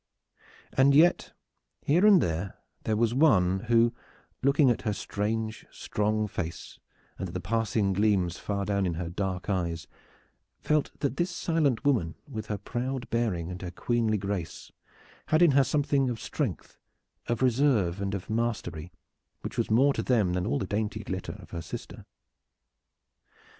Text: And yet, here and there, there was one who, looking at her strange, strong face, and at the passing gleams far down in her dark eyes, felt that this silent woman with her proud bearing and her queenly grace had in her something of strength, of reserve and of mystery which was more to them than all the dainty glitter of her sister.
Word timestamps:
And 0.73 0.95
yet, 0.95 1.31
here 1.83 2.07
and 2.07 2.23
there, 2.23 2.55
there 2.85 2.97
was 2.97 3.13
one 3.13 3.59
who, 3.69 3.93
looking 4.41 4.71
at 4.71 4.81
her 4.81 4.93
strange, 4.93 5.67
strong 5.69 6.27
face, 6.27 6.79
and 7.19 7.27
at 7.27 7.33
the 7.35 7.39
passing 7.39 7.93
gleams 7.93 8.39
far 8.39 8.65
down 8.65 8.87
in 8.87 8.95
her 8.95 9.09
dark 9.09 9.47
eyes, 9.47 9.85
felt 10.57 10.89
that 11.01 11.17
this 11.17 11.29
silent 11.29 11.85
woman 11.85 12.15
with 12.27 12.47
her 12.47 12.57
proud 12.57 13.11
bearing 13.11 13.51
and 13.51 13.61
her 13.61 13.69
queenly 13.69 14.17
grace 14.17 14.71
had 15.27 15.43
in 15.43 15.51
her 15.51 15.63
something 15.63 16.09
of 16.09 16.19
strength, 16.19 16.79
of 17.27 17.43
reserve 17.43 18.01
and 18.01 18.15
of 18.15 18.27
mystery 18.27 18.91
which 19.41 19.55
was 19.55 19.69
more 19.69 19.93
to 19.93 20.01
them 20.01 20.33
than 20.33 20.47
all 20.47 20.57
the 20.57 20.65
dainty 20.65 21.03
glitter 21.03 21.33
of 21.39 21.51
her 21.51 21.61
sister. 21.61 22.07